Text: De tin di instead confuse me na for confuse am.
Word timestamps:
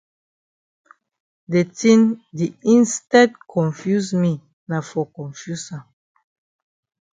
De 1.51 1.61
tin 1.77 2.01
di 2.37 2.47
instead 2.75 3.29
confuse 3.53 4.11
me 4.21 4.31
na 4.69 4.77
for 4.89 5.05
confuse 5.17 5.69
am. 5.77 5.83